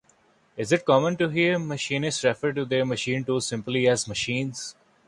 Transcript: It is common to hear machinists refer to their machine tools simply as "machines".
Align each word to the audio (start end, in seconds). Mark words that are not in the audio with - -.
It 0.57 0.71
is 0.71 0.81
common 0.81 1.15
to 1.17 1.29
hear 1.29 1.59
machinists 1.59 2.23
refer 2.23 2.51
to 2.53 2.65
their 2.65 2.87
machine 2.87 3.23
tools 3.23 3.45
simply 3.45 3.87
as 3.87 4.07
"machines". 4.07 4.73